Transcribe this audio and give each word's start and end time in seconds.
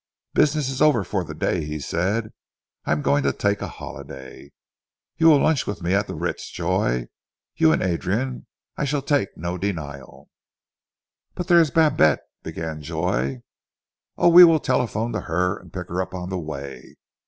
"Business 0.33 0.67
is 0.67 0.81
over 0.81 1.03
for 1.03 1.23
the 1.23 1.35
day," 1.35 1.63
he 1.63 1.77
said. 1.79 2.33
"I'm 2.85 3.03
going 3.03 3.21
to 3.21 3.31
take 3.31 3.61
a 3.61 3.67
holiday. 3.67 4.51
You 5.17 5.27
will 5.27 5.37
lunch 5.37 5.67
with 5.67 5.83
me 5.83 5.93
at 5.93 6.07
the 6.07 6.15
Ritz, 6.15 6.49
Joy, 6.49 7.05
you 7.55 7.71
and 7.71 7.83
Adrian. 7.83 8.47
I 8.75 8.83
shall 8.85 9.03
take 9.03 9.37
no 9.37 9.59
denial." 9.59 10.27
"But 11.35 11.49
there 11.49 11.61
is 11.61 11.69
Babette" 11.69 12.21
began 12.43 12.81
Joy. 12.81 13.43
"Oh, 14.17 14.29
we 14.29 14.43
will 14.43 14.59
telephone 14.59 15.13
to 15.13 15.21
her, 15.21 15.57
and 15.59 15.71
pick 15.71 15.87
her 15.89 16.01
up 16.01 16.15
on 16.15 16.29
the 16.29 16.39
way. 16.39 16.95